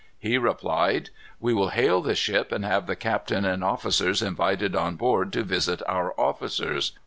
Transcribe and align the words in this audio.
"He 0.17 0.39
replied, 0.39 1.11
'We 1.39 1.53
will 1.53 1.69
hail 1.69 2.01
the 2.01 2.15
ship, 2.15 2.51
and 2.51 2.65
have 2.65 2.87
the 2.87 2.95
captain 2.95 3.45
and 3.45 3.63
officers 3.63 4.23
invited 4.23 4.75
on 4.75 4.95
board 4.95 5.31
to 5.33 5.43
visit 5.43 5.83
our 5.87 6.19
officers. 6.19 6.93